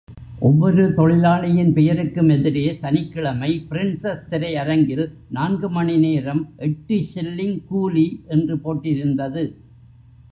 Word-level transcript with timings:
ஒவ்வொரு 0.39 0.93
தொழிலாளியின் 0.93 1.73
பெயருக்கும் 1.73 2.29
எதிரே 2.29 2.73
சனிக்கிழமை 2.73 3.67
பிரின்ஸெஸ் 3.69 4.23
திரைஅரங்கில் 4.29 5.13
நான்கு 5.29 5.69
மணிநேரம் 5.69 6.41
எட்டுஷில்லிங் 6.59 7.59
கூலி 7.65 8.23
என்று 8.27 8.57
போட்டிருந்தது. 8.57 9.43